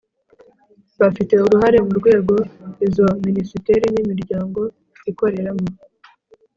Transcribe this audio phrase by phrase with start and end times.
[0.99, 2.35] bafite uruhare mu rwego
[2.87, 4.59] izo minisiteri n' imiryango
[5.11, 5.67] ikoreramo.